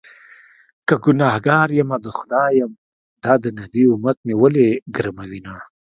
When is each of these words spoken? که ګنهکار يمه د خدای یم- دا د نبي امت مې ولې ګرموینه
که 0.87 0.95
ګنهکار 1.05 1.67
يمه 1.79 1.97
د 2.05 2.07
خدای 2.17 2.51
یم- 2.59 2.79
دا 3.23 3.33
د 3.43 3.45
نبي 3.59 3.83
امت 3.93 4.17
مې 4.25 4.33
ولې 4.41 4.67
ګرموینه 4.95 5.55